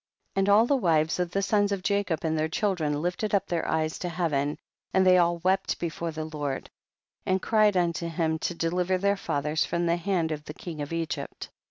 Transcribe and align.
27. 0.33 0.39
And 0.41 0.49
all 0.51 0.65
the 0.65 0.81
wives 0.83 1.19
of 1.19 1.29
the 1.29 1.43
sons 1.43 1.71
of 1.71 1.83
Jacob 1.83 2.21
and 2.23 2.35
their 2.35 2.47
children 2.49 3.03
lifted 3.03 3.35
up 3.35 3.45
their 3.45 3.67
eyes 3.67 3.99
to 3.99 4.09
heaven 4.09 4.57
and 4.95 5.05
they 5.05 5.19
all 5.19 5.37
wept 5.43 5.77
before 5.79 6.09
the 6.09 6.25
Lord, 6.25 6.71
and 7.23 7.39
cried 7.39 7.77
unto 7.77 8.07
him 8.09 8.39
to 8.39 8.55
deliver 8.55 8.97
their 8.97 9.15
fathers 9.15 9.63
from 9.63 9.85
the 9.85 9.97
hand 9.97 10.31
of 10.31 10.45
the 10.45 10.55
king 10.55 10.81
of 10.81 10.91
Egypt. 10.91 11.49